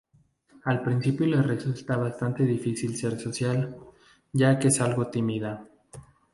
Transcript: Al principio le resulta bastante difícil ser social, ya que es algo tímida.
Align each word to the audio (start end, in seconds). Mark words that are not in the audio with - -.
Al 0.65 0.81
principio 0.81 1.27
le 1.27 1.43
resulta 1.43 1.95
bastante 1.95 2.43
difícil 2.43 2.97
ser 2.97 3.19
social, 3.19 3.77
ya 4.33 4.57
que 4.57 4.69
es 4.69 4.81
algo 4.81 5.05
tímida. 5.11 5.63